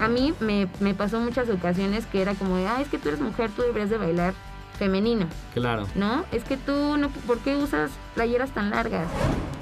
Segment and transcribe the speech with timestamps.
[0.00, 3.08] a mí me, me pasó muchas ocasiones que era como de, ah, es que tú
[3.08, 4.34] eres mujer, tú deberías de bailar
[4.78, 5.26] femenino.
[5.52, 5.86] Claro.
[5.94, 6.24] ¿No?
[6.32, 9.06] Es que tú, no, ¿por qué usas playeras tan largas?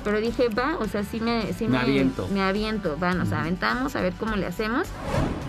[0.05, 1.53] Pero dije, va, o sea, sí me...
[1.53, 2.29] Sí Me aviento.
[2.29, 4.87] Me aviento, va, nos aventamos a ver cómo le hacemos.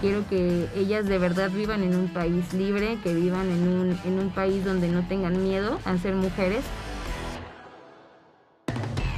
[0.02, 4.20] Quiero que ellas de verdad vivan en un país libre, que vivan en un, en
[4.20, 6.64] un país donde no tengan miedo a ser mujeres.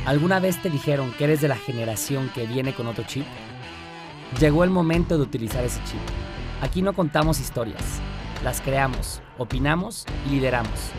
[0.06, 3.26] ¿Alguna vez te dijeron que eres de la generación que viene con otro chip?
[4.39, 6.00] Llegó el momento de utilizar ese chip.
[6.61, 7.83] Aquí no contamos historias,
[8.43, 10.92] las creamos, opinamos y lideramos.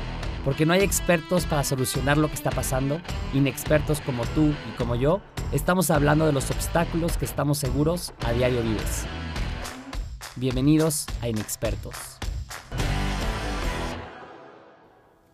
[0.44, 3.00] Porque no hay expertos para solucionar lo que está pasando,
[3.32, 5.20] inexpertos como tú y como yo,
[5.52, 9.06] estamos hablando de los obstáculos que estamos seguros a diario vives.
[10.36, 12.11] Bienvenidos a Inexpertos.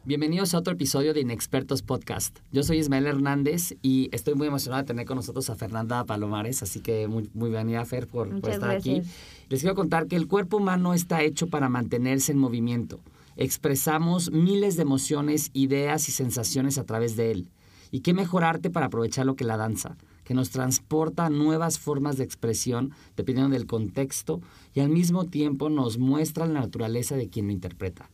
[0.09, 2.39] Bienvenidos a otro episodio de Inexpertos Podcast.
[2.51, 6.63] Yo soy Ismael Hernández y estoy muy emocionado de tener con nosotros a Fernanda Palomares,
[6.63, 8.79] así que muy, muy bienvenida Fer por, estar gracias.
[8.79, 9.03] aquí.
[9.51, 13.01] Les quiero contar que el cuerpo humano está hecho para mantenerse en movimiento.
[13.37, 17.49] Expresamos miles de emociones, ideas y sensaciones a través de él.
[17.91, 19.99] ¿Y qué mejor arte para aprovechar lo que la danza?
[20.25, 24.43] que nos transporta a nuevas formas de expresión dependiendo del contexto
[24.75, 28.11] y al mismo tiempo nos muestra la naturaleza de quien lo interpreta.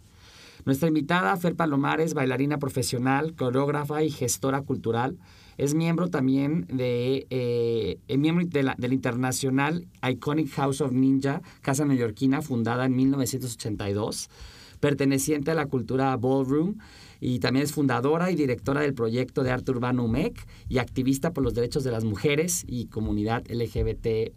[0.64, 5.18] Nuestra invitada, Fer Palomares, bailarina profesional, coreógrafa y gestora cultural,
[5.58, 11.84] es miembro también de, eh, es miembro la, del internacional Iconic House of Ninja, casa
[11.84, 14.30] neoyorquina fundada en 1982,
[14.80, 16.76] perteneciente a la cultura ballroom
[17.20, 21.42] y también es fundadora y directora del proyecto de arte urbano UMEC y activista por
[21.44, 24.32] los derechos de las mujeres y comunidad LGBT+.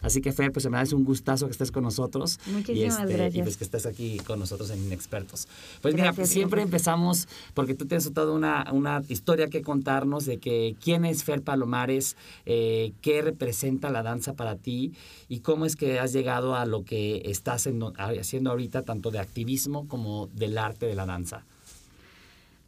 [0.00, 2.38] Así que Fer, pues en verdad es un gustazo que estés con nosotros.
[2.46, 3.34] Muchísimas y este, gracias.
[3.36, 5.48] Y pues que estés aquí con nosotros en Inexpertos.
[5.82, 6.72] Pues mira, Gracias, siempre gracias.
[6.74, 11.42] empezamos, porque tú tienes toda una, una historia que contarnos de que quién es Fer
[11.42, 12.16] Palomares,
[12.46, 14.92] eh, qué representa la danza para ti
[15.28, 19.18] y cómo es que has llegado a lo que estás en- haciendo ahorita, tanto de
[19.18, 21.44] activismo como del arte de la danza.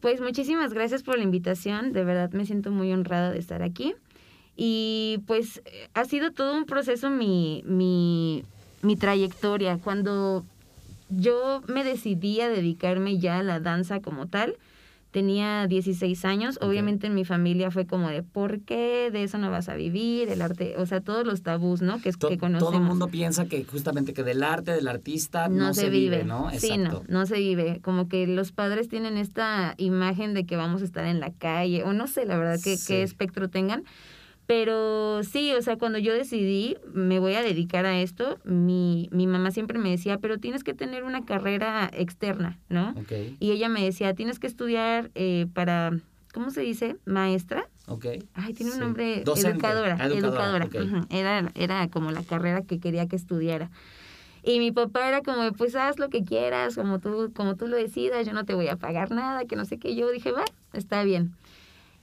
[0.01, 3.95] Pues muchísimas gracias por la invitación, de verdad me siento muy honrada de estar aquí.
[4.57, 8.45] Y pues eh, ha sido todo un proceso mi, mi,
[8.83, 9.79] mi trayectoria.
[9.79, 10.45] Cuando
[11.11, 14.57] yo me decidí a dedicarme ya a la danza como tal,
[15.11, 16.59] tenía 16 años.
[16.63, 20.29] Obviamente en mi familia fue como de, ¿por qué de eso no vas a vivir?
[20.29, 22.01] El arte, o sea, todos los tabús, ¿no?
[22.01, 22.71] Que, es, To- que conocemos.
[22.73, 26.51] todo el mundo piensa que justamente que del arte, del artista, no, se, vive, ¿no?
[26.57, 27.81] Sí, no, no se vive.
[27.83, 31.83] Como que los padres tienen esta imagen de que vamos a estar en la calle,
[31.85, 32.77] o no sé, la verdad, Sí.
[32.87, 33.85] qué espectro tengan.
[34.51, 39.29] Pero sí, o sea, cuando yo decidí, me voy a dedicar a esto, mi, mi
[39.29, 42.93] mamá siempre me decía, pero tienes que tener una carrera externa, ¿no?
[43.39, 45.93] Y ella me decía, tienes que estudiar eh, para,
[46.35, 46.97] ¿cómo se dice?
[47.05, 47.69] Maestra.
[47.87, 48.07] ok.
[48.35, 48.79] Ay, tiene Sí.
[48.79, 49.51] un nombre Docente.
[49.53, 49.97] educadora.
[50.01, 50.69] Ah, educadora.
[51.11, 53.71] Era, era como la carrera que quería que estudiara.
[54.43, 57.77] Y mi papá era como, pues haz lo que quieras, como tú, como tú lo
[57.77, 59.95] decidas, yo no te voy a pagar nada, que no sé qué.
[59.95, 61.37] Yo dije, va, está bien.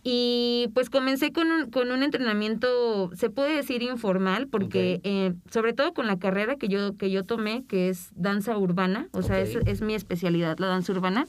[0.03, 5.73] Y pues comencé con un, con un entrenamiento, se puede decir informal, porque eh, sobre
[5.73, 9.41] todo con la carrera que yo, que yo tomé, que es danza urbana, o sea,
[9.41, 11.27] es, es mi especialidad, la danza urbana.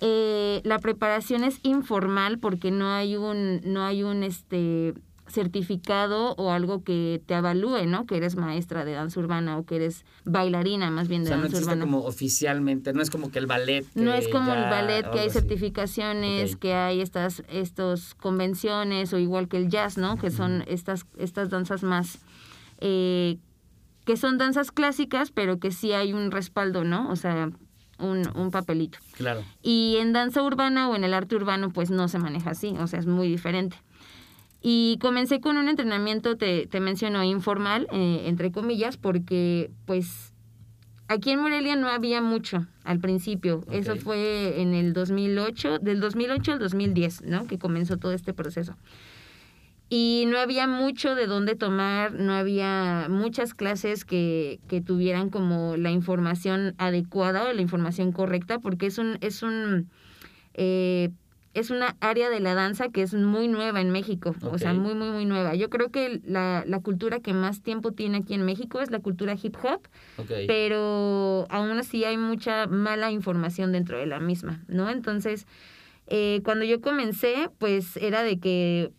[0.00, 4.94] Eh, la preparación es informal porque no hay un, no hay un este
[5.28, 8.06] certificado o algo que te avalúe, ¿no?
[8.06, 11.36] Que eres maestra de danza urbana o que eres bailarina más bien O de sea,
[11.36, 11.84] no danza existe urbana.
[11.84, 13.84] como oficialmente, no es como que el ballet.
[13.94, 15.38] No es como el ballet, o que hay así.
[15.38, 20.16] certificaciones, que hay estas estos convenciones o igual que el jazz, ¿no?
[20.16, 22.18] Que son estas estas danzas más
[22.80, 23.38] eh,
[24.04, 27.10] que son danzas clásicas, pero que sí hay un respaldo, ¿no?
[27.10, 27.50] O sea,
[27.98, 28.98] un, un papelito.
[29.12, 29.44] Claro.
[29.60, 32.86] Y en danza urbana o en el arte urbano, pues no se maneja así, o
[32.86, 33.76] sea, es muy diferente.
[34.60, 40.32] Y comencé con un entrenamiento, te, te menciono, informal, eh, entre comillas, porque pues
[41.06, 43.64] aquí en Morelia no había mucho al principio.
[43.70, 44.00] Eso Ok.
[44.00, 47.46] fue en el 2008, del 2008 al 2010, ¿no?
[47.46, 48.74] Que comenzó todo este proceso.
[49.90, 55.78] Y no había mucho de dónde tomar, no había muchas clases que, que tuvieran como
[55.78, 59.88] la información adecuada o la información correcta, porque es un, es un
[60.52, 61.08] eh,
[61.58, 64.94] es una área de la danza que es muy nueva en México, o sea, muy,
[64.94, 65.54] muy, muy nueva.
[65.54, 69.00] Yo creo que la, la cultura que más tiempo tiene aquí en México es la
[69.00, 69.80] cultura hip hop,
[70.46, 74.90] pero aún así hay mucha mala información dentro de la misma, ¿no?
[74.90, 75.46] Entonces,
[76.06, 78.90] eh, cuando yo comencé, pues era de que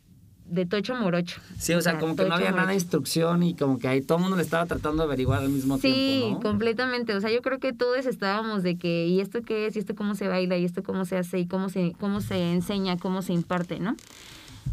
[0.49, 1.39] de tocho morocho.
[1.57, 2.83] Sí, o sea, como que no tocho había nada de morocho.
[2.83, 5.77] instrucción y como que ahí todo el mundo le estaba tratando de averiguar al mismo
[5.77, 5.81] Sí,
[6.21, 6.39] tiempo, ¿no?
[6.41, 7.13] completamente.
[7.15, 9.75] O sea, yo creo que todos estábamos de que, ¿y esto qué es?
[9.75, 10.57] ¿Y esto cómo se baila?
[10.57, 11.39] ¿Y esto cómo se hace?
[11.39, 12.97] ¿Y cómo se, cómo se enseña?
[12.97, 13.79] ¿Cómo se imparte?
[13.79, 13.95] ¿no?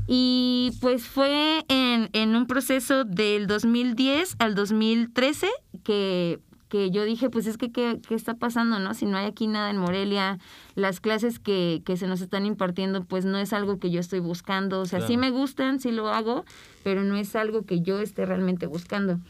[0.06, 5.48] Y pues fue en, en un proceso del 2010 al 2013
[5.82, 6.38] que
[6.76, 8.92] que yo dije, pues es que, ¿qué, ¿qué, está pasando, no?
[8.92, 10.38] Si no hay aquí nada en Morelia,
[10.74, 14.20] las clases que, que, se nos están impartiendo, pues no es algo que yo estoy
[14.20, 14.80] buscando.
[14.80, 16.44] O sea, sí me gustan, sí lo hago,
[16.84, 19.20] pero no es algo que yo esté realmente buscando.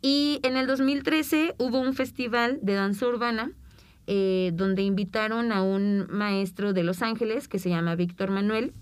[0.00, 3.52] Y en el 2013 hubo un festival de danza urbana
[4.10, 8.72] eh, donde invitaron a un maestro de Los Ángeles que se llama Víctor Manuel.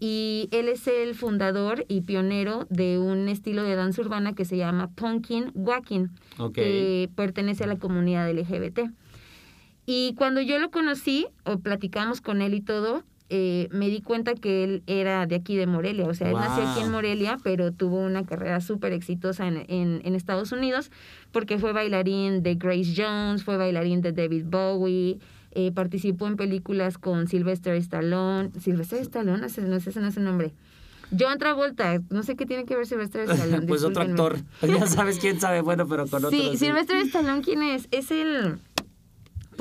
[0.00, 4.56] Y él es el fundador y pionero de un estilo de danza urbana que se
[4.56, 6.06] llama Punkin Walking,
[6.54, 8.90] que pertenece a la comunidad LGBT.
[9.84, 14.34] Y cuando yo lo conocí, o platicamos con él y todo, eh, me di cuenta
[14.34, 17.72] que él era de aquí de Morelia, o sea, él nació aquí en Morelia, pero
[17.72, 20.90] tuvo una carrera súper exitosa en, en, Estados Unidos,
[21.30, 25.18] porque fue bailarín de Grace Jones, fue bailarín de David Bowie,
[25.52, 30.20] eh, participó en películas con Sylvester Stallone, Sylvester Stallone, no sé, no sé, no sé
[30.20, 30.52] el nombre.
[31.18, 33.66] John Travolta, no sé qué tiene que ver Sylvester Stallone.
[33.66, 36.38] pues otro actor, ya sabes quién sabe, bueno, pero con otro.
[36.38, 37.88] Sí, Sylvester Stallone, ¿quién es?
[37.92, 38.58] Es el...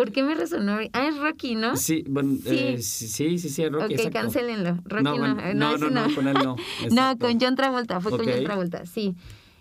[0.01, 0.79] ¿Por qué me resonó?
[0.93, 1.75] Ah, es Rocky, ¿no?
[1.75, 3.93] Sí, bueno, sí, eh, sí, sí, sí, Rocky.
[3.93, 4.79] Ok, cancelenlo.
[4.83, 5.35] Rocky no.
[5.35, 6.55] No, no, no, no, con él no.
[6.91, 9.13] no, con John Travolta, fue con John Travolta, sí.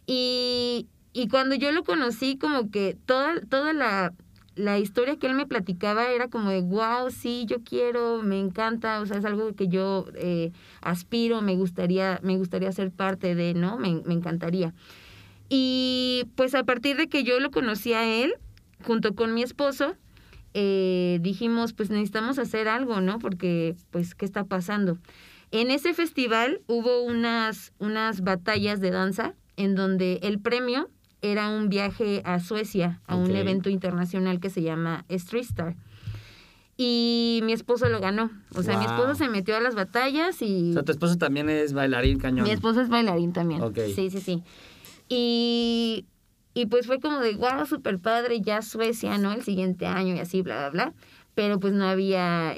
[0.07, 4.15] Y, y cuando yo lo conocí, como que toda, toda la,
[4.55, 9.03] la historia que él me platicaba era como de, wow, sí, yo quiero, me encanta,
[9.03, 13.53] o sea, es algo que yo eh, aspiro, me gustaría, me gustaría ser parte de,
[13.53, 13.77] ¿no?
[13.77, 14.73] Me, me encantaría.
[15.51, 18.33] Y pues a partir de que yo lo conocí a él,
[18.87, 19.97] junto con mi esposo,
[20.55, 23.19] eh, dijimos, pues necesitamos hacer algo, ¿no?
[23.19, 24.99] Porque, pues, ¿qué está pasando?
[25.53, 30.89] En ese festival hubo unas, unas batallas de danza en donde el premio
[31.23, 35.77] era un viaje a Suecia, a un evento internacional que se llama Street Star.
[36.77, 38.31] Y mi esposo lo ganó.
[38.55, 40.71] O sea, mi esposo se metió a las batallas y...
[40.71, 42.45] O sea, tu esposo también es bailarín cañón.
[42.45, 43.61] Mi esposo es bailarín también.
[43.95, 44.43] Sí, sí, sí.
[45.07, 46.07] Y
[46.61, 49.33] y pues fue como de, wow, súper padre, ya Suecia, ¿no?
[49.33, 50.95] El siguiente año y así, bla, bla, bla.
[51.35, 52.55] Pero pues no había,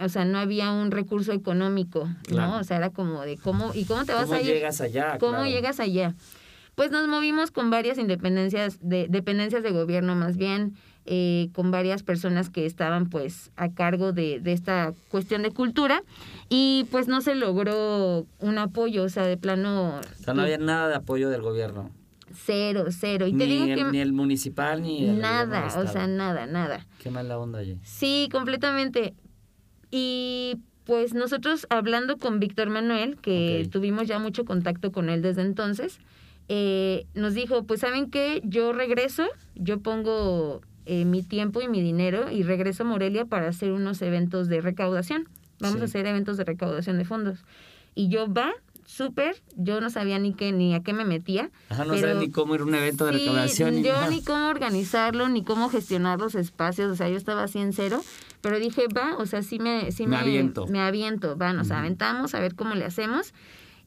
[0.00, 2.58] o sea, no había un recurso económico, ¿no?
[2.58, 4.46] O sea, era como de, ¿cómo, y cómo te vas a ir?
[4.46, 5.18] ¿Cómo llegas allá?
[5.18, 6.14] ¿Cómo llegas allá?
[6.74, 10.74] Pues nos movimos con varias independencias, de, dependencias de gobierno más bien,
[11.06, 16.02] eh, con varias personas que estaban pues a cargo de, de esta cuestión de cultura
[16.50, 20.00] y pues no se logró un apoyo, o sea, de plano...
[20.00, 21.90] O sea, no había nada de apoyo del gobierno.
[22.34, 23.26] Cero, cero.
[23.26, 23.84] Y ni te digo el, que...
[23.84, 26.86] Ni el municipal, ni el Nada, o sea, nada, nada.
[27.02, 27.78] Qué mala onda allí.
[27.82, 29.14] Sí, completamente.
[29.90, 35.42] Y pues nosotros hablando con Víctor Manuel, que tuvimos ya mucho contacto con él desde
[35.42, 35.98] entonces,
[36.48, 41.82] eh, nos dijo, pues saben qué, yo regreso, yo pongo eh, mi tiempo y mi
[41.82, 45.28] dinero y regreso a Morelia para hacer unos eventos de recaudación.
[45.60, 47.44] Vamos a hacer eventos de recaudación de fondos.
[47.94, 48.52] Y yo va,
[48.88, 51.50] súper, yo no sabía ni qué, ni a qué me metía.
[51.68, 53.82] Ajá, no sabía ni cómo era un evento de recaudación.
[53.82, 57.74] yo ni cómo organizarlo, ni cómo gestionar los espacios, o sea, yo estaba así en
[57.74, 58.02] cero,
[58.40, 60.66] pero dije, va, o sea, sí me, sí me, aviento.
[60.68, 63.34] Me aviento, va, nos aventamos a ver cómo le hacemos.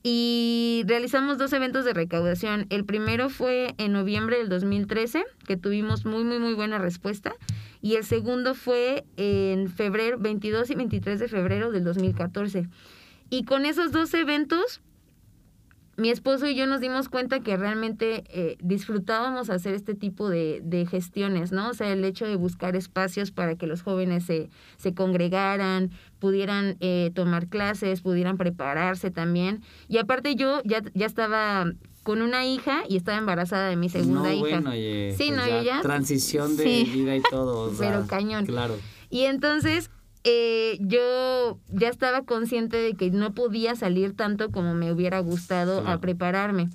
[0.04, 2.66] Y realizamos dos eventos de recaudación.
[2.70, 7.34] El primero fue en noviembre del 2013, que tuvimos muy, muy, muy buena respuesta.
[7.82, 12.68] Y el segundo fue en febrero, 22 y 23 de febrero del 2014.
[13.30, 14.82] Y con esos dos eventos
[16.02, 20.60] mi esposo y yo nos dimos cuenta que realmente eh, disfrutábamos hacer este tipo de,
[20.64, 21.70] de, gestiones, ¿no?
[21.70, 26.76] O sea, el hecho de buscar espacios para que los jóvenes se, se congregaran, pudieran
[26.80, 29.62] eh, tomar clases, pudieran prepararse también.
[29.88, 31.72] Y aparte yo ya, ya estaba
[32.02, 34.60] con una hija y estaba embarazada de mi segunda no, hija.
[34.60, 35.82] Bueno, oye, sí, pues no, ya ya.
[35.82, 37.72] Transición de vida y todo.
[37.80, 38.48] Pero cañón.
[38.48, 38.76] Claro.
[39.12, 39.92] Y entonces
[40.24, 45.88] eh, yo ya estaba consciente de que no podía salir tanto como me hubiera gustado
[45.88, 46.70] a prepararme.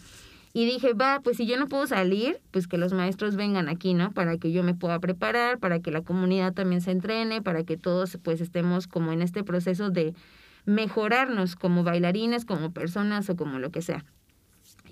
[0.52, 3.92] Y dije, va, pues si yo no puedo salir, pues que los maestros vengan aquí,
[3.92, 4.12] ¿no?
[4.12, 7.76] Para que yo me pueda preparar, para que la comunidad también se entrene, para que
[7.76, 10.14] todos pues estemos como en este proceso de
[10.64, 14.04] mejorarnos como bailarines, como personas o como lo que sea.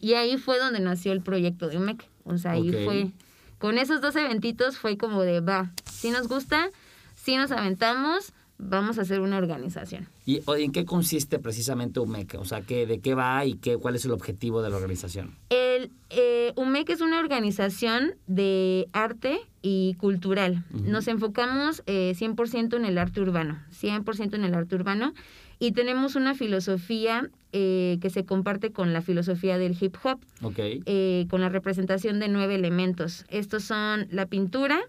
[0.01, 2.05] Y ahí fue donde nació el proyecto de UMEC.
[2.25, 3.11] O sea, ahí fue,
[3.59, 6.69] con esos dos eventitos fue como de, va, si nos gusta,
[7.15, 8.35] si nos aventamos,
[8.65, 10.09] vamos a hacer una organización.
[10.27, 12.37] ¿Y en qué consiste precisamente UMEC?
[12.39, 15.37] O sea, ¿qué, ¿de qué va y qué, cuál es el objetivo de la organización?
[15.51, 20.65] El eh, UMEC es una organización de arte y cultural.
[20.71, 25.15] Nos enfocamos eh, 100% en el arte urbano, 100% en el arte urbano.
[25.59, 30.83] Y tenemos una filosofía eh, que se comparte con la filosofía del hip hop, okay.
[30.87, 33.25] eh, con la representación de nueve elementos.
[33.29, 34.81] Estos son la pintura,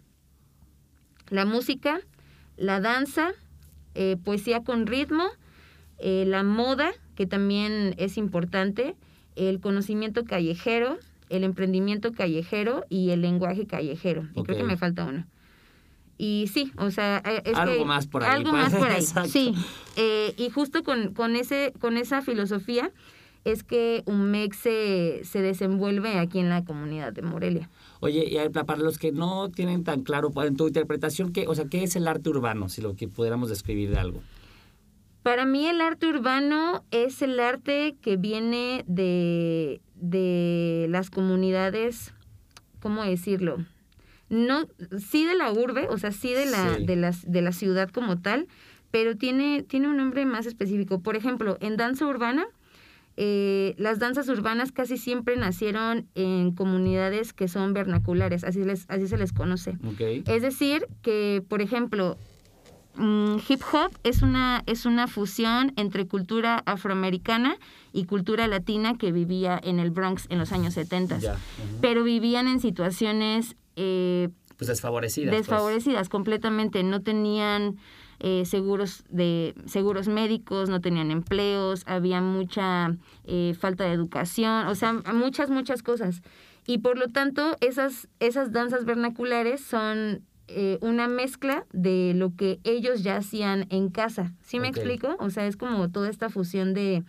[1.29, 2.01] la música,
[2.57, 3.33] la danza,
[3.95, 5.23] eh, poesía con ritmo,
[5.97, 8.95] eh, la moda, que también es importante,
[9.35, 10.97] el conocimiento callejero,
[11.29, 14.27] el emprendimiento callejero y el lenguaje callejero.
[14.35, 15.25] Y creo que me falta uno.
[16.17, 18.63] Y sí, o sea, eh, es Algo que- más por ahí, Algo pues.
[18.63, 19.29] más por ahí, Exacto.
[19.29, 19.53] sí.
[19.97, 22.91] Eh, y justo con, con, ese, con esa filosofía
[23.43, 27.69] es que UMEX se, se desenvuelve aquí en la comunidad de Morelia.
[28.05, 31.55] Oye, y ver, para los que no tienen tan claro en tu interpretación, ¿qué, o
[31.55, 32.69] sea, ¿qué es el arte urbano?
[32.69, 34.21] Si lo que pudiéramos describir de algo.
[35.23, 42.13] Para mí el arte urbano es el arte que viene de, de las comunidades,
[42.79, 43.57] ¿cómo decirlo?
[44.29, 44.67] No,
[44.99, 46.85] sí de la urbe, o sea, sí de la, Sí.
[46.85, 48.47] de las, de la ciudad como tal,
[48.91, 50.99] pero tiene, tiene un nombre más específico.
[50.99, 52.45] Por ejemplo, en danza urbana,
[53.17, 59.07] eh, las danzas urbanas casi siempre nacieron en comunidades que son vernaculares, así, les, así
[59.07, 59.77] se les conoce.
[60.27, 62.17] Es decir, que, por ejemplo,
[62.95, 67.57] mm, hip hop es una, es una fusión entre cultura afroamericana
[67.93, 71.19] y cultura latina que vivía en el Bronx en los años 70.
[71.19, 71.33] Ya.
[71.33, 71.39] ujú.
[71.81, 75.29] Pero vivían en situaciones eh, Pues desfavorecidas.
[75.33, 75.47] pues.
[75.47, 76.83] desfavorecidas completamente.
[76.83, 77.77] No tenían
[78.19, 82.95] eh, seguros de seguros médicos, no tenían empleos, había mucha
[83.25, 86.21] eh, falta de educación, o sea, muchas, muchas cosas.
[86.67, 92.59] Y por lo tanto, esas, esas danzas vernaculares son eh, una mezcla de lo que
[92.63, 94.33] ellos ya hacían en casa.
[94.41, 95.15] ¿Sí me explico?
[95.19, 97.03] O sea, es como toda esta fusión de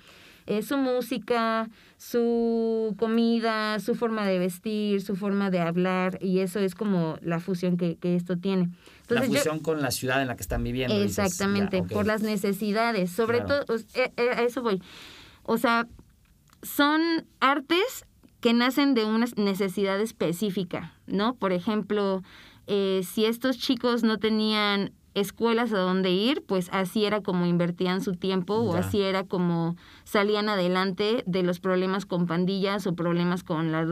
[0.47, 6.61] eh, su música, su comida, su forma de vestir, su forma de hablar, y eso
[6.61, 8.71] es como la fusión que, que esto tiene.
[9.09, 10.95] La yo- fusión con la ciudad en la que están viviendo.
[11.01, 11.19] dices.
[11.19, 13.65] Exactamente, Ya, por las necesidades, sobre Claro.
[13.65, 14.83] todo, eh, eh, a eso voy.
[15.43, 15.87] O sea,
[16.63, 18.07] son artes
[18.41, 21.35] que nacen de una necesidad específica, ¿no?
[21.35, 22.23] Por ejemplo,
[22.67, 28.01] eh, si estos chicos no tenían escuelas a donde ir, pues así era como invertían
[28.03, 28.81] su tiempo o Ya.
[28.81, 33.85] así era como salían adelante de los problemas con pandillas o problemas con la,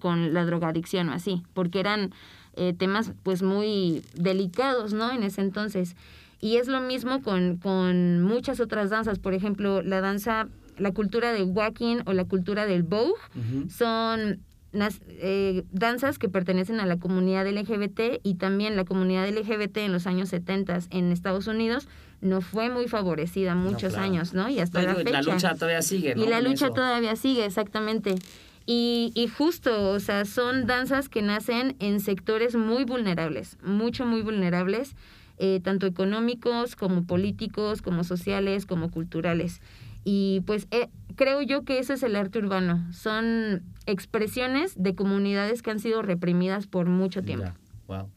[0.00, 2.12] con la drogadicción o así, porque eran
[2.54, 5.10] eh, temas pues muy delicados, ¿no?
[5.10, 5.96] En ese entonces.
[6.40, 11.32] Y es lo mismo con, con muchas otras danzas, por ejemplo, la danza, la cultura
[11.32, 13.14] del walking o la cultura del bow
[13.70, 14.40] son
[14.76, 19.92] nas- eh, danzas que pertenecen a la comunidad LGBT y también la comunidad LGBT en
[19.92, 21.88] los años 70 en Estados Unidos
[22.20, 24.06] no fue muy favorecida muchos claro.
[24.06, 24.48] años, ¿no?
[24.48, 25.10] Y hasta la fecha.
[25.10, 26.24] la lucha todavía sigue, ¿no?
[26.24, 28.14] Y la lucha todavía sigue, exactamente.
[28.64, 34.22] Y, y justo, o sea, son danzas que nacen en sectores muy vulnerables, mucho, muy
[34.22, 34.96] vulnerables,
[35.38, 39.60] eh, tanto económicos como políticos, como sociales, como culturales.
[40.04, 42.86] Y pues eh, creo yo que eso es el arte urbano.
[42.92, 47.46] Son expresiones de comunidades que han sido reprimidas por mucho tiempo.
[47.46, 47.56] Ya,
[47.88, 48.08] wow.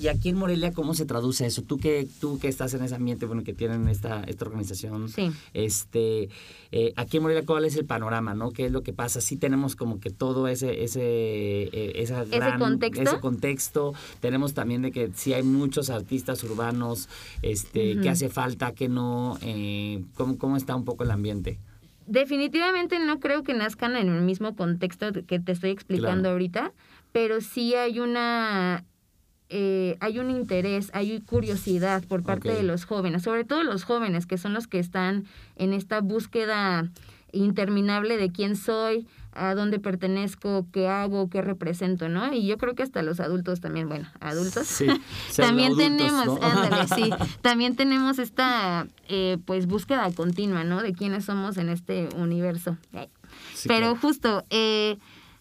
[0.00, 1.62] ¿Y aquí en Morelia cómo se traduce eso?
[1.62, 5.32] Tú que, tú que estás en ese ambiente, bueno, que tienen esta, esta organización, Sí.
[5.52, 6.28] este,
[6.70, 8.50] eh, aquí en Morelia, ¿cuál es el panorama, no?
[8.52, 9.20] ¿Qué es lo que pasa?
[9.20, 13.02] Sí tenemos como que todo ese, ese, eh, esa gran- contexto?
[13.02, 13.94] ese contexto.
[14.20, 17.08] Tenemos también de que sí hay muchos artistas urbanos,
[17.42, 18.02] este, Ujú.
[18.02, 21.58] que hace falta, que no, eh, ¿cómo, ¿cómo está un poco el ambiente?
[22.08, 26.32] Definitivamente no creo que nazcan en el mismo contexto que te estoy explicando Claro.
[26.32, 26.72] ahorita,
[27.12, 28.84] pero sí hay una
[29.50, 34.26] eh, hay un interés, hay curiosidad por parte de los jóvenes, sobre todo los jóvenes
[34.26, 35.24] que son los que están
[35.56, 36.90] en esta búsqueda
[37.32, 42.32] interminable de quién soy, a dónde pertenezco, qué hago, qué represento, ¿no?
[42.32, 44.66] Y yo creo que hasta los adultos también, bueno, adultos.
[44.66, 44.86] Sí,
[45.36, 46.38] también tenemos, ¿no?
[46.42, 47.10] ándale, sí,
[47.42, 50.82] también tenemos esta eh, pues búsqueda continua, ¿no?
[50.82, 52.76] De quiénes somos en este universo.
[53.54, 53.96] Sí, Pero claro.
[54.00, 54.96] justo, eh,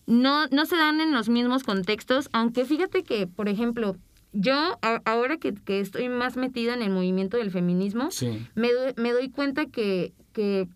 [0.05, 3.95] no, no se dan en los mismos contextos, aunque fíjate que, por ejemplo,
[4.33, 8.45] yo a- ahora que, que estoy más metida en el movimiento del feminismo, Sí.
[8.53, 10.67] me, doy- me doy cuenta que, que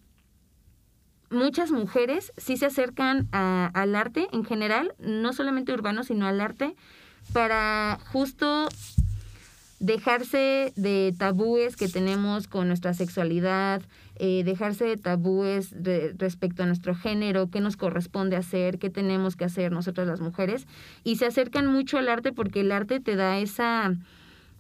[1.32, 6.42] muchas mujeres sí se acercan a- al arte en general, no solamente urbano, sino al
[6.42, 6.76] arte,
[7.34, 8.68] para justo
[9.80, 13.82] dejarse de tabúes que tenemos con nuestra sexualidad,
[14.18, 19.36] eh, dejarse de tabúes de- respecto a nuestro género, qué nos corresponde hacer, qué tenemos
[19.36, 20.68] que hacer nosotras las mujeres,
[21.04, 23.96] y se acercan mucho al arte porque el arte te da esa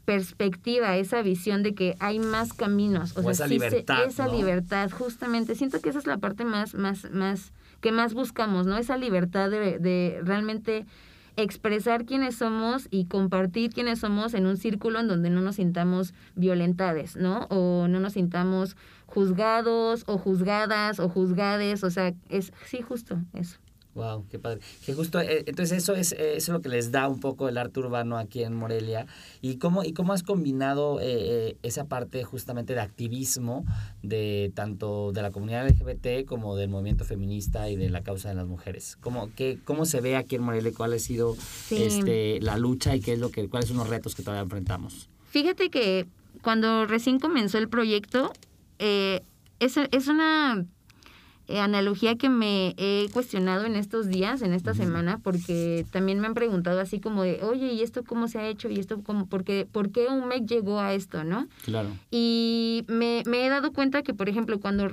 [0.06, 4.06] perspectiva, esa visión de que hay más caminos, o, O sea, esa sí se- libertad,
[4.06, 4.34] esa ¿no?
[4.34, 8.78] libertad, justamente, siento que esa es la parte más, más, más, que más buscamos, ¿no?
[8.78, 10.86] Esa libertad de, de realmente
[11.38, 16.14] expresar quiénes somos y compartir quiénes somos en un círculo en donde no nos sintamos
[16.36, 17.46] violentades, ¿no?
[17.50, 23.58] O no nos sintamos juzgados o juzgadas o juzgades, o sea, es sí justo eso.
[23.94, 24.62] Wow, qué padre.
[24.86, 27.58] Que justo, eh, entonces eso es, eso es lo que les da un poco el
[27.58, 29.06] arte urbano aquí en Morelia.
[29.42, 33.66] ¿Y cómo, y cómo has combinado eh, eh, esa parte justamente de activismo
[34.02, 38.36] de tanto de la comunidad LGBT como del movimiento feminista y de la causa de
[38.36, 38.98] las mujeres?
[39.02, 40.72] ¿Cómo, qué, cómo se ve aquí en Morelia?
[40.76, 41.36] ¿Cuál ha sido
[41.70, 45.10] este, la lucha y qué es lo que, cuáles son los retos que todavía enfrentamos?
[45.26, 46.08] Fíjate que
[46.42, 48.32] cuando recién comenzó el proyecto,
[48.80, 49.22] es,
[49.60, 50.66] es una
[51.48, 56.28] eh, analogía que me he cuestionado en estos días, en esta semana, porque también me
[56.28, 58.70] han preguntado así como de, oye, ¿y esto cómo se ha hecho?
[58.70, 59.26] ¿Y esto cómo?
[59.26, 61.48] ¿Por qué, ¿por qué un MEC llegó a esto, no?
[61.66, 61.90] Claro.
[62.10, 64.90] Y me, me he dado cuenta que, por ejemplo, cuando,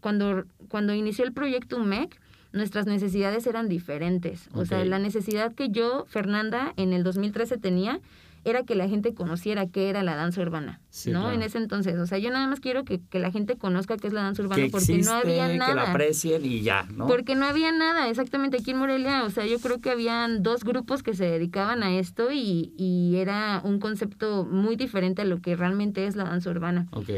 [0.00, 2.18] cuando, cuando inició el proyecto UMEC,
[2.52, 4.48] nuestras necesidades eran diferentes.
[4.54, 8.00] O sea, la necesidad que yo, Fernanda, en el 2013 tenía
[8.44, 11.30] era que la gente conociera qué era la danza urbana, ¿no?
[11.32, 14.12] En ese entonces, o sea, yo nada más quiero que, la gente conozca qué es
[14.12, 15.70] la danza urbana porque no había nada.
[15.70, 17.06] Que la aprecien y ya, ¿no?
[17.06, 20.64] Porque no había nada, exactamente aquí en Morelia, o sea, yo creo que habían dos
[20.64, 25.40] grupos que se dedicaban a esto y, y era un concepto muy diferente a lo
[25.40, 26.86] que realmente es la danza urbana.
[26.92, 27.10] Ok.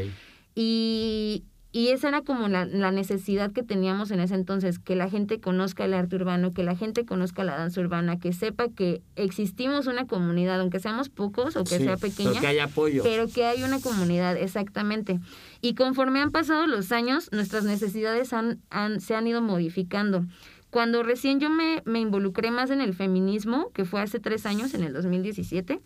[0.55, 5.09] Y, y esa era como la, la, necesidad que teníamos en ese entonces, que la
[5.09, 9.01] gente conozca el arte urbano, que la gente conozca la danza urbana, que sepa que
[9.15, 12.29] existimos una comunidad, aunque seamos pocos o que sea pequeña.
[12.29, 13.01] Pero que hay apoyo.
[13.01, 15.19] Pero que hay una comunidad, exactamente.
[15.61, 20.27] Y conforme han pasado los años, nuestras necesidades han, han, se han ido modificando.
[20.69, 24.75] Cuando recién yo me, me involucré más en el feminismo, que fue hace tres años,
[24.75, 25.81] en el 2017,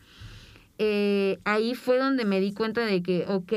[0.79, 3.53] eh, ahí fue donde me di cuenta de que, ok,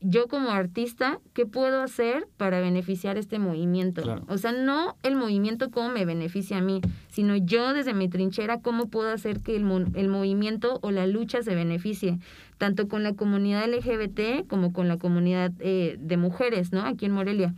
[0.00, 4.22] yo como artista, ¿qué puedo hacer para beneficiar este movimiento?
[4.28, 8.60] O sea, no el movimiento cómo me beneficia a mí, sino yo desde mi trinchera,
[8.60, 12.18] cómo puedo hacer que el, el movimiento o la lucha se beneficie,
[12.58, 16.82] tanto con la comunidad LGBT como con la comunidad eh, de mujeres, ¿no?
[16.82, 17.54] Aquí en Morelia.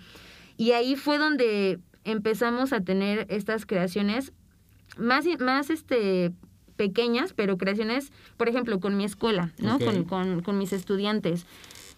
[0.56, 4.32] Y ahí fue donde empezamos a tener estas creaciones
[4.96, 6.32] más, más este,
[6.76, 9.78] pequeñas, pero creaciones, por ejemplo, con mi escuela, ¿no?
[9.80, 11.44] Con, con, con mis estudiantes.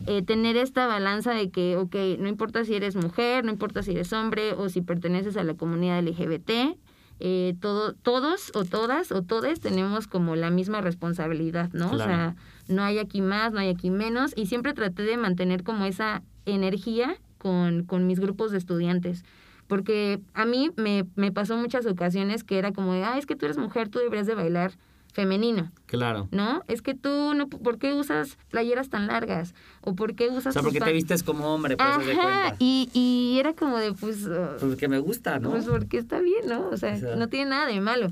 [0.07, 3.92] Eh, tener esta balanza de que, ok, no importa si eres mujer, no importa si
[3.92, 6.78] eres hombre o si perteneces a la comunidad LGBT,
[7.23, 11.90] eh, todo, todos o todas o todes tenemos como la misma responsabilidad, ¿no?
[11.90, 12.35] O sea,
[12.66, 16.22] no hay aquí más, no hay aquí menos y siempre traté de mantener como esa
[16.46, 19.22] energía con, con mis grupos de estudiantes.
[19.66, 23.37] Porque a mí me, me pasó muchas ocasiones que era como de, ah, es que
[23.37, 24.72] tú eres mujer, tú deberías de bailar
[25.12, 25.73] femenino.
[25.87, 26.29] Claro.
[26.31, 26.62] ¿No?
[26.68, 29.55] Es que tú, no, ¿por qué usas playeras tan largas?
[29.81, 30.49] ¿O por qué usas...
[30.49, 34.27] O sea, porque te vistes como hombre, pues, Ajá, y, y era como de, pues...
[34.27, 35.51] Uh, pues que me gusta, ¿no?
[35.51, 36.68] Pues porque está bien, ¿no?
[36.68, 38.11] O sea, no tiene nada de malo.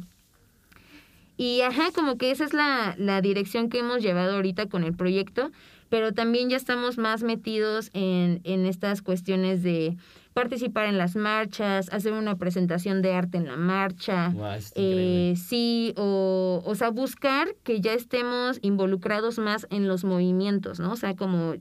[1.36, 4.92] Y ajá, como que esa es la, la dirección que hemos llevado ahorita con el
[4.92, 5.52] proyecto,
[5.88, 9.96] pero también ya estamos más metidos en, en estas cuestiones de
[10.38, 14.32] participar en las marchas, hacer una presentación de arte en la marcha,
[14.76, 20.92] eh, sí, o, o sea, buscar que ya estemos involucrados más en los movimientos, ¿no?
[20.92, 21.56] O sea, como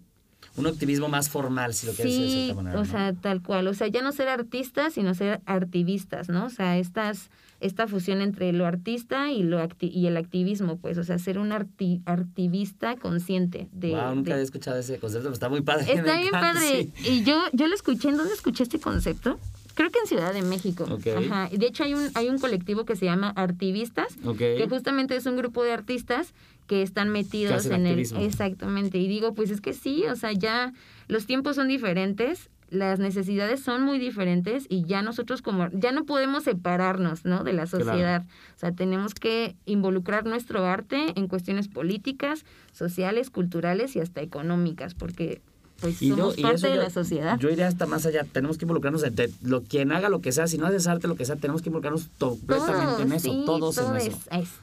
[0.57, 2.79] un activismo más formal, si lo quieres decir de manera.
[2.79, 3.67] O sea, tal cual.
[3.67, 6.45] O sea, ya no ser artistas, sino ser activistas, ¿no?
[6.45, 11.03] O sea, estas esta fusión entre lo artista y lo y el activismo, pues, o
[11.03, 13.91] sea, ser un arti activista consciente de...
[13.91, 15.91] Wow, nunca había escuchado ese concepto, pero está muy padre.
[15.93, 16.89] Está bien padre.
[17.03, 19.39] Y yo, yo lo escuché, ¿en dónde escuché este concepto?
[19.73, 20.87] Creo que en Ciudad de México.
[21.17, 21.49] Ajá.
[21.51, 25.37] De hecho, hay un, hay un colectivo que se llama Artivistas, que justamente es un
[25.37, 26.33] grupo de artistas
[26.67, 27.99] que están metidos en el...
[27.99, 28.97] Exactamente.
[28.97, 30.73] Y digo, pues es que sí, o sea, ya
[31.07, 36.05] los tiempos son diferentes las necesidades son muy diferentes y ya nosotros como ya no
[36.05, 38.25] podemos separarnos no de la sociedad.
[38.55, 44.93] O sea tenemos que involucrar nuestro arte en cuestiones políticas sociales culturales y hasta económicas
[44.93, 45.41] porque
[45.79, 47.39] pues somos parte de la sociedad.
[47.39, 50.47] Yo iría hasta más allá, tenemos que involucrarnos en lo, quien haga lo que sea,
[50.47, 53.95] si no haces arte, lo que sea, tenemos que involucrarnos completamente en eso, todos, en
[53.97, 54.17] eso.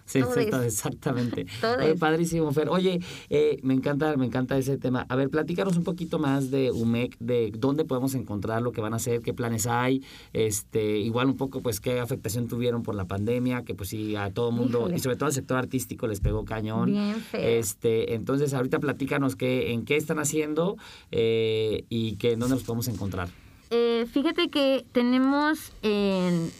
[0.04, 0.20] sí,
[0.64, 1.46] exactamente.
[1.98, 2.68] padrísimo, Fer.
[2.68, 3.00] Oye,
[3.30, 5.06] eh, me encanta, me encanta ese tema.
[5.08, 8.92] A ver, platícanos un poquito más de UMEC, de dónde podemos encontrar lo que van
[8.92, 13.06] a hacer, qué planes hay, este, igual un poco, pues, qué afectación tuvieron por la
[13.06, 16.44] pandemia, que pues sí, a todo mundo, y sobre todo al sector artístico les pegó
[16.44, 16.92] cañón.
[16.92, 20.76] Bien Este, entonces, ahorita platícanos qué, en qué están haciendo
[21.10, 23.28] eh, y que dónde los podemos encontrar.
[23.70, 26.50] Eh, fíjate que tenemos en,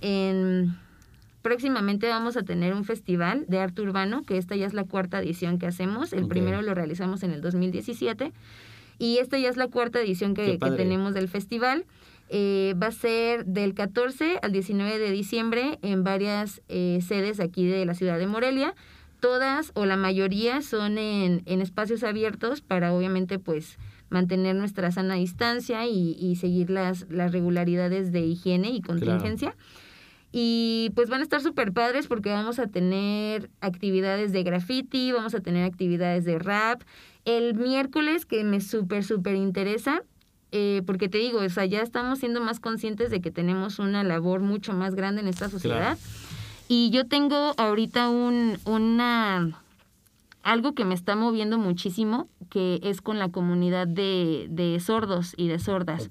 [0.00, 0.76] en,
[1.42, 5.20] próximamente vamos a tener un festival de arte urbano, que esta ya es la cuarta
[5.20, 6.12] edición que hacemos.
[6.12, 8.32] El primero lo realizamos en el 2017
[8.98, 11.86] y esta ya es la cuarta edición que, tenemos del festival.
[12.30, 17.86] Eh, va a ser del 14 al 19 de diciembre en varias sedes aquí de
[17.86, 18.74] la ciudad de Morelia.
[19.20, 23.78] Todas o la mayoría son en, en espacios abiertos para obviamente pues
[24.10, 29.54] mantener nuestra sana distancia y, y seguir las, las regularidades de higiene y contingencia.
[30.30, 35.34] Y pues van a estar súper padres porque vamos a tener actividades de graffiti, vamos
[35.34, 36.82] a tener actividades de rap.
[37.24, 40.02] El miércoles, que me súper, súper interesa,
[40.52, 44.04] eh, porque te digo, o sea, ya estamos siendo más conscientes de que tenemos una
[44.04, 45.98] labor mucho más grande en esta sociedad.
[46.68, 49.62] Y yo tengo ahorita un, una
[50.42, 55.48] algo que me está moviendo muchísimo, que es con la comunidad de, de sordos y
[55.48, 56.08] de sordas.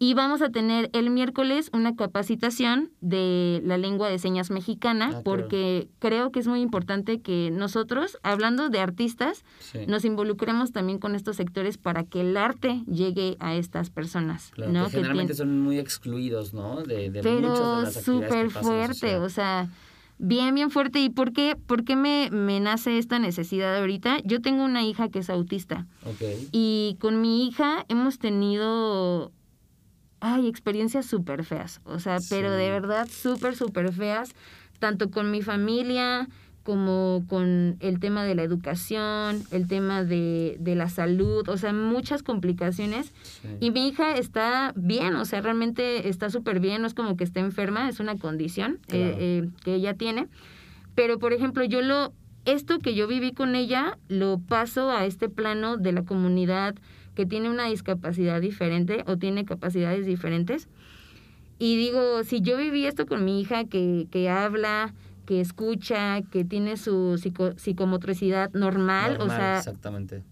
[0.00, 5.20] Y vamos a tener el miércoles una capacitación de la lengua de señas mexicana, ah,
[5.24, 9.44] porque creo que es muy importante que nosotros, hablando de artistas,
[9.88, 14.50] nos involucremos también con estos sectores para que el arte llegue a estas personas.
[14.54, 16.82] Claro, que generalmente son muy excluidos, ¿no?
[16.82, 19.68] De, de Pero súper fuerte, o sea
[20.18, 21.00] bien, bien fuerte.
[21.00, 24.18] ¿Y por qué, por qué me, me, nace esta necesidad ahorita?
[24.24, 25.86] Yo tengo una hija que es autista.
[26.52, 29.32] Y con mi hija hemos tenido,
[30.20, 31.80] ay, experiencias súper feas.
[31.84, 34.34] O sea, pero de verdad súper, súper feas.
[34.78, 36.28] Tanto con mi familia,
[36.68, 41.72] como con el tema de la educación, el tema de, de la salud, o sea,
[41.72, 43.14] muchas complicaciones.
[43.58, 47.24] Y mi hija está bien, o sea, realmente está súper bien, no es como que
[47.24, 50.28] esté enferma, es una condición eh, eh, que ella tiene.
[50.94, 52.12] Pero, por ejemplo, yo lo,
[52.44, 56.74] esto que yo viví con ella, lo paso a este plano de la comunidad
[57.18, 60.68] que tiene una discapacidad diferente o tiene capacidades diferentes.
[61.58, 64.94] Y digo, si yo viví esto con mi hija que, que habla,
[65.26, 67.20] que escucha, que tiene su
[67.56, 70.22] psicomotricidad normal, o sea, exactamente.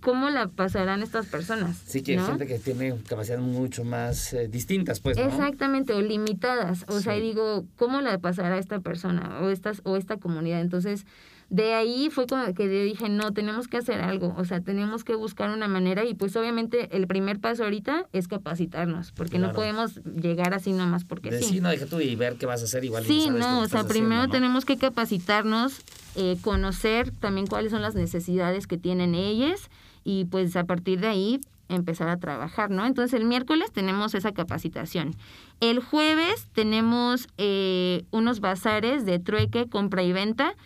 [0.00, 1.80] ¿Cómo la pasarán estas personas?
[1.86, 5.16] Sí, que hay gente que tiene capacidades mucho más eh, distintas, pues.
[5.16, 5.22] ¿no?
[5.22, 6.84] Exactamente, o limitadas.
[6.88, 10.62] O sea, digo, ¿cómo la pasará esta persona o, estas, o esta comunidad?
[10.62, 11.06] Entonces,
[11.54, 15.14] de ahí fue como que dije, no, tenemos que hacer algo, o sea, tenemos que
[15.14, 20.00] buscar una manera y pues obviamente el primer paso ahorita es capacitarnos, porque no podemos
[20.04, 21.60] llegar así nomás porque de sí.
[21.60, 23.04] no, deja tú y ver qué vas a hacer igual.
[23.04, 25.82] Sí, no, o sea, primero tenemos que capacitarnos,
[26.16, 29.70] eh, conocer también cuáles son las necesidades que tienen ellas
[30.02, 32.84] y pues a partir de ahí empezar a trabajar, ¿no?
[32.84, 35.14] Entonces el miércoles tenemos esa capacitación.
[35.60, 40.56] El jueves tenemos eh, unos bazares de trueque, compra y venta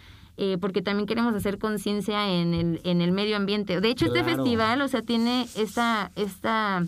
[0.41, 3.81] eh, porque también queremos hacer conciencia en el, en el medio ambiente.
[3.81, 6.85] De hecho, este festival, o sea, tiene esta, esta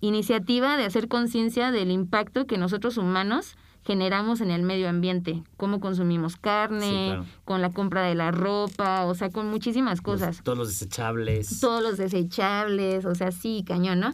[0.00, 5.78] iniciativa de hacer conciencia del impacto que nosotros humanos generamos en el medio ambiente, cómo
[5.78, 10.42] consumimos carne, con la compra de la ropa, o sea, con muchísimas cosas.
[10.42, 11.60] todos los desechables.
[11.60, 14.12] Todos los desechables, o sea, sí, cañón, ¿no?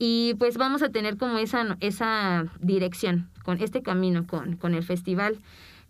[0.00, 4.82] Y pues vamos a tener como esa, esa dirección, con este camino, con, con el
[4.82, 5.38] festival.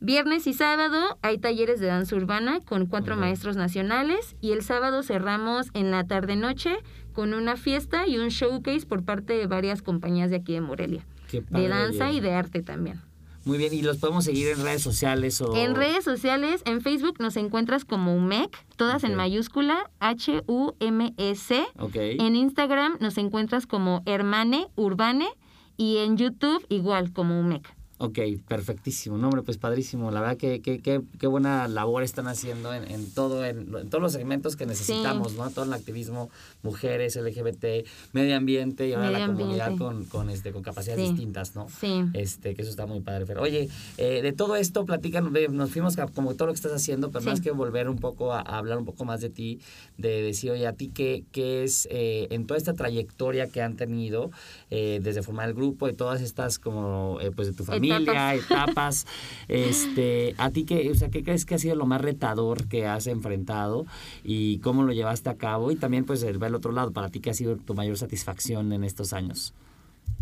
[0.05, 5.05] Viernes y sábado hay talleres de danza urbana con cuatro maestros nacionales y el sábado
[5.05, 6.77] cerramos en la tarde-noche
[7.13, 11.07] con una fiesta y un showcase por parte de varias compañías de aquí de Morelia.
[11.31, 13.01] de danza y de arte también.
[13.45, 15.55] Muy bien, ¿y los podemos seguir en redes sociales o...?
[15.55, 21.65] En redes sociales, en Facebook nos encuentras como UMEC, todas en mayúscula, H-U-M-E-C.
[21.95, 25.29] En Instagram nos encuentras como Hermane Urbane
[25.77, 27.73] y en YouTube igual como UMEC.
[28.03, 29.17] Ok, perfectísimo.
[29.17, 30.11] No, hombre, pues padrísimo.
[30.11, 34.57] La verdad que qué buena labor están haciendo en, en todo, en, todos los segmentos
[34.57, 35.49] que necesitamos, ¿no?
[35.51, 36.29] Todo el activismo,
[36.65, 41.69] mujeres, LGBT, medio ambiente y ahora la comunidad con, con, este, con capacidades distintas, ¿no?
[41.69, 42.03] Sí.
[42.15, 43.25] Este, que eso está muy padre.
[43.25, 47.13] Pero, oye, eh, de todo esto, platícanos, nos fuimos como todo lo que estás haciendo,
[47.13, 49.61] pero más que volver un poco a, hablar un poco más de ti,
[49.97, 53.77] de decir, oye, a ti qué, qué es eh, en toda esta trayectoria que han
[53.77, 54.33] tenido,
[54.71, 59.07] eh, desde formar el grupo y todas estas como, pues de tu familia etapas.
[59.49, 62.87] este, ¿A ti qué, o sea, qué crees que ha sido lo más retador que
[62.87, 63.87] has enfrentado
[64.25, 65.71] y cómo lo llevaste a cabo?
[65.71, 68.73] Y también, pues, ver el otro lado, para ti, ¿qué ha sido tu mayor satisfacción
[68.73, 69.55] en estos años?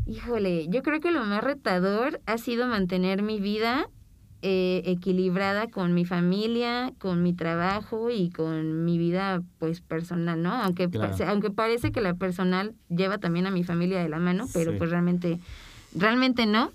[0.07, 3.89] Híjole, yo creo que lo más retador ha sido mantener mi vida
[4.43, 10.55] eh, equilibrada con mi familia, con mi trabajo y con mi vida pues personal, ¿no?
[10.55, 10.89] Aunque,
[11.27, 14.89] aunque parece que la personal lleva también a mi familia de la mano, pero pues
[14.89, 15.39] realmente,
[15.95, 16.73] realmente no.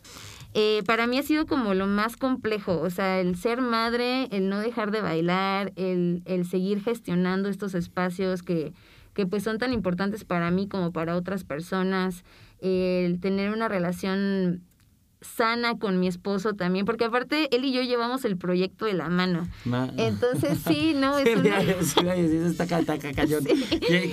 [0.57, 4.47] Eh, para mí ha sido como lo más complejo, o sea, el ser madre, el
[4.47, 8.71] no dejar de bailar, el, el seguir gestionando estos espacios que,
[9.13, 12.23] que pues son tan importantes para mí como para otras personas,
[12.61, 14.61] el tener una relación
[15.25, 19.09] sana con mi esposo también, porque aparte él y yo llevamos el proyecto de la
[19.09, 19.47] mano.
[19.97, 21.59] Entonces sí, no, es una...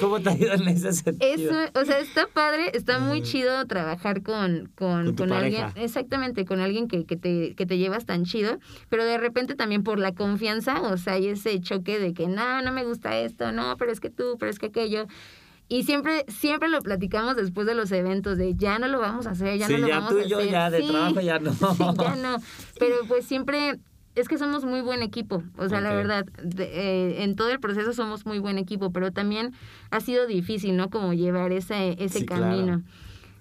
[0.00, 1.32] ¿Cómo te ido en ese sentido?
[1.32, 6.60] Eso, o sea, está padre, está muy chido trabajar con, con, con, alguien, exactamente, con
[6.60, 10.12] alguien que, que, te, que te llevas tan chido, pero de repente también por la
[10.12, 13.92] confianza, o sea, hay ese choque de que no, no me gusta esto, no, pero
[13.92, 15.06] es que tú, pero es que aquello.
[15.68, 19.30] Y siempre, siempre lo platicamos después de los eventos, de ya no lo vamos a
[19.30, 20.50] hacer, ya sí, no lo ya vamos tú a y yo hacer.
[20.50, 21.52] ya de Sí, trabajo ya no.
[21.52, 22.36] sí, ya no.
[22.78, 23.78] Pero pues siempre,
[24.14, 25.42] es que somos muy buen equipo.
[25.56, 25.96] O sea, la Ok.
[25.96, 29.54] verdad, de- eh, en todo el proceso somos muy buen equipo, pero también
[29.90, 30.90] ha sido difícil, ¿no?
[30.90, 32.82] Como llevar ese, ese Sí, claro.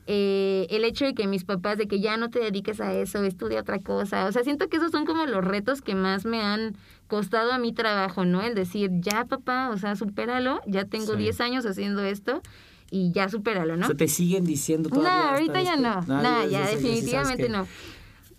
[0.08, 3.24] Eh, el hecho de que mis papás, de que ya no te dediques a eso,
[3.24, 4.26] estudia otra cosa.
[4.26, 6.76] O sea, siento que esos son como los retos que más me han
[7.08, 8.42] costado a mi trabajo, ¿no?
[8.42, 11.20] El decir, ya papá, o sea, supéralo, ya tengo Sí.
[11.20, 12.42] 10 años haciendo esto
[12.90, 13.86] y ya supéralo, ¿no?
[13.86, 15.20] O sea, te siguen diciendo No, todavía.
[15.20, 15.96] hasta ahorita ya no.
[15.98, 16.08] después?
[16.08, 17.68] No, ya- ya ya- ya- definitivamente no.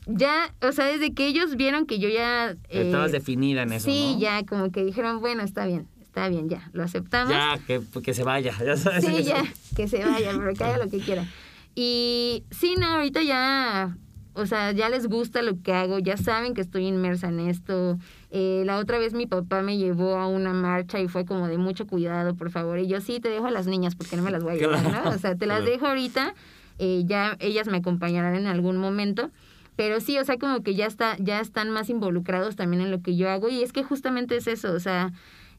[0.06, 2.50] Ya, o sea, desde que ellos vieron que yo ya...
[2.50, 4.20] eh, Estabas definida en eso, Sí, ¿no?
[4.20, 7.32] ya, como que dijeron, bueno, está bien, está bien, ya, lo aceptamos.
[7.32, 9.04] Ya, que, que se vaya, ya sabes.
[9.04, 9.44] Sí, ya,
[9.76, 11.24] que se vaya, pero que haga lo que quiera.
[11.74, 13.96] Y sí, no, ahorita ya,
[14.34, 17.98] o sea, ya les gusta lo que hago, ya saben que estoy inmersa en esto.
[18.30, 21.58] Eh, la otra vez mi papá me llevó a una marcha y fue como de
[21.58, 22.78] mucho cuidado, por favor.
[22.78, 24.90] Y yo sí, te dejo a las niñas porque no me las voy a llevar,
[24.90, 25.10] ¿no?
[25.10, 26.34] O sea, te las dejo ahorita,
[26.78, 29.30] eh, ya ellas me acompañarán en algún momento.
[29.74, 33.00] Pero sí, o sea, como que ya está, ya están más involucrados también en lo
[33.00, 33.48] que yo hago.
[33.48, 35.12] Y es que justamente es eso, o sea,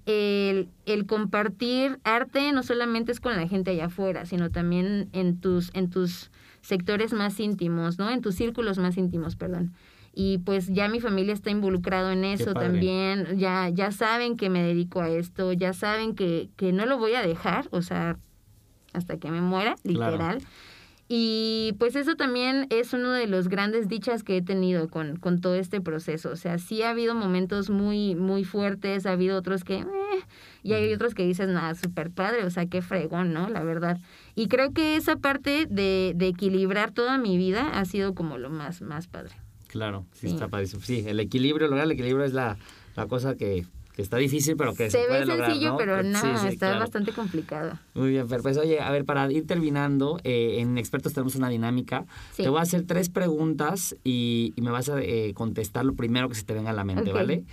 [0.06, 5.40] el, el compartir arte no solamente es con la gente allá afuera, sino también en
[5.40, 8.10] tus, en tus sectores más íntimos, ¿no?
[8.10, 9.74] En tus círculos más íntimos, perdón.
[10.16, 14.62] Y pues ya mi familia está involucrado en eso también, ya, ya saben que me
[14.62, 18.18] dedico a esto, ya saben que, que no lo voy a dejar, o sea,
[18.94, 20.46] hasta que me muera, Claro.
[21.10, 25.42] Y pues eso también es uno de los grandes dichas que he tenido con, con
[25.42, 26.30] todo este proceso.
[26.32, 29.80] O sea, sí ha habido momentos muy, muy fuertes, ha habido otros que...
[29.80, 29.86] eh,
[30.64, 33.50] y hay otros que dices, nada, súper padre, o sea, qué fregón, ¿no?
[33.50, 34.00] La verdad.
[34.34, 38.50] Y creo que esa parte de, de equilibrar toda mi vida ha sido como lo
[38.50, 39.36] más, más padre.
[39.68, 40.34] Claro, sí, Sí.
[40.36, 40.82] está padrísimo.
[40.84, 42.58] Sí, el equilibrio, lograr el equilibrio es la,
[42.96, 45.78] la cosa que, que está difícil, pero que se, Se puede ve lograr, sencillo, ¿no?
[45.78, 46.80] pero no, Sí, sí, está claro.
[46.80, 47.78] bastante complicado.
[47.94, 48.42] Muy bien, Fer.
[48.42, 52.06] Pues oye, a ver, para ir terminando, eh, en Expertos tenemos una dinámica.
[52.34, 52.42] Sí.
[52.44, 56.28] Te voy a hacer tres preguntas y, y me vas a eh, contestar lo primero
[56.28, 57.14] que se te venga a la mente.
[57.14, 57.46] ¿vale?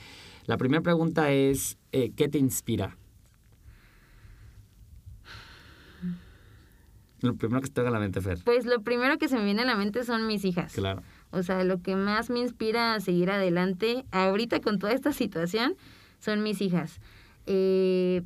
[0.47, 2.97] La primera pregunta es, eh, ¿qué te inspira?
[7.21, 8.39] Lo primero que se te venga a la mente, Fer.
[8.45, 10.73] Pues lo primero que se me viene a la mente son mis hijas.
[10.73, 11.03] Claro.
[11.33, 15.77] O sea, lo que más me inspira a seguir adelante ahorita con toda esta situación
[16.21, 17.01] son mis hijas.
[17.47, 18.23] Eh,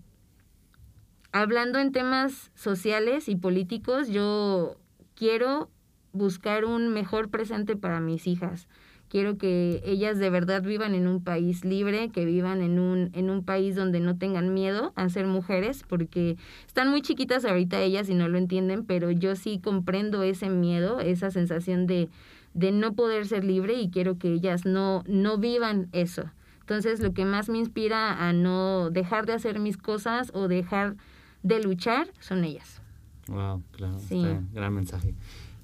[1.32, 4.76] hablando en temas sociales y políticos, yo
[5.14, 5.70] quiero
[6.12, 8.68] buscar un mejor presente para mis hijas.
[9.08, 13.30] Quiero que ellas de verdad vivan en un país libre, que vivan en un, en
[13.30, 18.08] un país donde no tengan miedo a ser mujeres, porque están muy chiquitas ahorita ellas
[18.08, 22.08] y no lo entienden, pero yo sí comprendo ese miedo, esa sensación de,
[22.54, 26.24] de no poder ser libre y quiero que ellas no, no vivan eso.
[26.64, 30.96] Entonces lo que más me inspira a no dejar de hacer mis cosas o dejar
[31.42, 32.80] de luchar son ellas.
[33.28, 33.98] Wow, claro.
[33.98, 34.16] Sí.
[34.16, 35.14] está bien, gran mensaje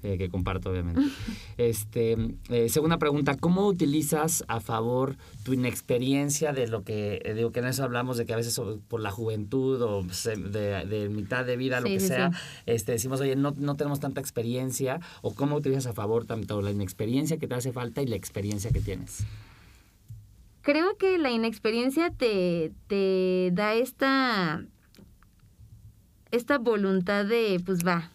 [0.03, 1.01] eh, que comparto, obviamente.
[1.57, 2.17] este,
[2.49, 7.59] eh, segunda pregunta, ¿cómo utilizas a favor tu inexperiencia de lo que, eh, digo que
[7.61, 11.45] en eso hablamos de que a veces por la juventud o se- de, de mitad
[11.45, 12.37] de vida, lo que sí, sea, sí.
[12.67, 16.69] este, decimos, oye, no, no tenemos tanta experiencia, o cómo utilizas a favor tanto la
[16.71, 19.25] inexperiencia que te hace falta y la experiencia que tienes?
[20.61, 24.63] Creo que la inexperiencia te, te da esta,
[26.31, 28.09] esta voluntad de, pues va,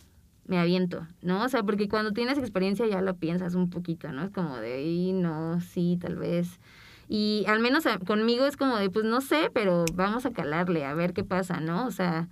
[0.46, 1.42] me aviento, ¿no?
[1.44, 4.22] O sea, porque cuando tienes experiencia ya lo piensas un poquito, ¿no?
[4.24, 6.61] Es como de, "Y no, sí, tal vez.
[7.09, 10.85] Y al menos a- conmigo es como de, pues no sé, pero vamos a calarle,
[10.85, 11.87] a ver qué pasa, ¿no?
[11.87, 12.28] O sea,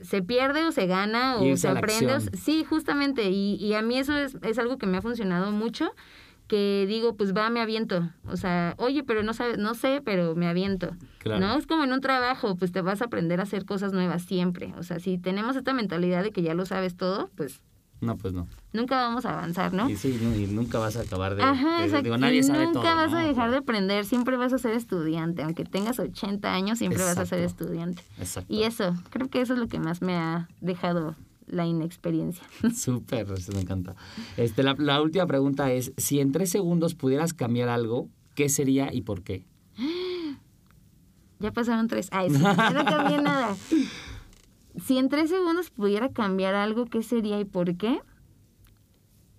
[0.00, 2.12] se pierde o se gana o se aprende.
[2.32, 3.30] o Sí, justamente.
[3.30, 5.92] Y, y a mí eso es, es algo que me ha funcionado mucho,
[6.52, 8.10] que digo, pues va, me aviento.
[8.26, 10.90] O sea, oye, pero no sabes, no sé, pero me aviento.
[11.16, 11.40] Claro.
[11.40, 11.56] ¿No?
[11.56, 14.74] Es como en un trabajo, pues te vas a aprender a hacer cosas nuevas siempre.
[14.76, 17.62] O sea, si tenemos esta mentalidad de que ya lo sabes todo, pues
[18.02, 18.46] No, pues no.
[18.74, 19.88] nunca vamos a avanzar, ¿no?
[19.88, 21.42] Y sí, y nunca vas a acabar de...
[21.42, 23.16] Ajá, de- digo, nadie sabe nunca todo, vas ¿no?
[23.16, 27.16] a dejar de aprender, siempre vas a ser estudiante, aunque tengas 80 años, siempre vas
[27.16, 28.02] a ser estudiante.
[28.18, 28.52] Exacto.
[28.52, 31.16] Y eso, creo que eso es lo que más me ha dejado
[31.52, 32.42] la inexperiencia.
[32.74, 33.94] Súper, eso me encanta.
[34.36, 38.92] Este, la, la última pregunta es, si en tres segundos pudieras cambiar algo, ¿qué sería
[38.92, 39.44] y por qué?
[41.38, 42.08] Ya pasaron tres.
[42.12, 43.56] Ay, sí, no cambié nada.
[44.86, 47.98] Si en tres segundos pudiera cambiar algo, ¿qué sería y por qué?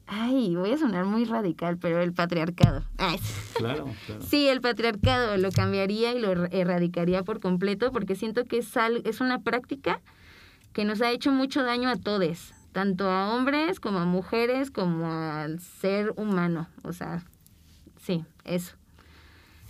[0.06, 2.84] Ay, voy a sonar muy radical, pero el patriarcado.
[2.98, 3.18] Ay.
[3.54, 4.22] Claro, claro.
[4.22, 8.68] Sí, el patriarcado lo cambiaría y lo er- erradicaría por completo porque siento que es,
[9.06, 10.02] es una práctica
[10.74, 15.12] que nos ha hecho mucho daño a todos, tanto a hombres como a mujeres como
[15.12, 16.68] al ser humano.
[16.84, 17.24] O sea,
[18.02, 18.76] sí, eso.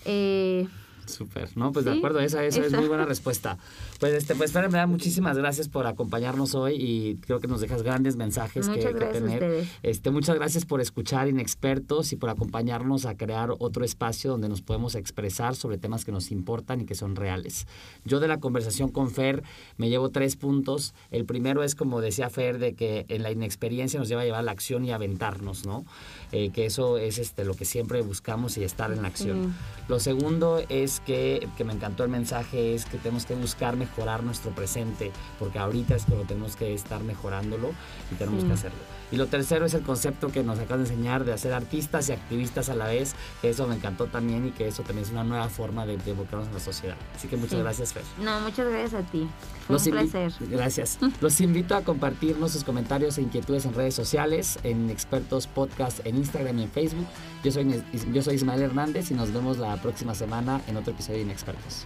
[0.05, 0.67] Eh,
[1.05, 1.71] Súper, ¿no?
[1.71, 3.57] Pues de acuerdo, esa, esa, es muy buena respuesta.
[3.99, 7.61] Pues, este, pues, Fer, me da muchísimas gracias por acompañarnos hoy y creo que nos
[7.61, 9.67] dejas grandes mensajes muchas que, gracias tener.
[9.83, 14.61] Este, muchas gracias por escuchar Inexpertos y por acompañarnos a crear otro espacio donde nos
[14.61, 17.67] podemos expresar sobre temas que nos importan y que son reales.
[18.05, 19.43] Yo de la conversación con Fer
[19.77, 20.93] me llevo tres puntos.
[21.11, 24.39] El primero es, como decía Fer, de que en la inexperiencia nos lleva a llevar
[24.39, 25.85] a la acción y aventarnos, ¿no?
[26.31, 29.43] Eh, que eso es este, lo que siempre buscamos y estar en la acción.
[29.43, 29.83] Sí.
[29.87, 34.23] Lo segundo es que, que me encantó el mensaje, es que tenemos que buscar mejorar
[34.23, 37.71] nuestro presente, porque ahorita es cuando tenemos que estar mejorándolo
[38.11, 38.47] y tenemos Sí.
[38.47, 38.77] que hacerlo.
[39.11, 42.13] Y lo tercero es el concepto que nos acabas de enseñar de hacer artistas y
[42.13, 45.23] activistas a la vez, que eso me encantó también y que eso también es una
[45.23, 46.95] nueva forma de, de involucrarnos en la sociedad.
[47.15, 47.61] Así que muchas Sí.
[47.61, 48.03] gracias, Fer.
[48.19, 49.27] No, muchas gracias a ti.
[49.67, 50.33] Fue Los un placer.
[50.49, 50.97] Gracias.
[51.21, 56.17] Los invito a compartirnos sus comentarios e inquietudes en redes sociales, en Expertos Podcast, en
[56.17, 57.05] Instagram y en Facebook.
[57.43, 61.19] Yo soy, yo soy Ismael Hernández y nos vemos la próxima semana en otro episodio
[61.19, 61.85] de Inexpertos.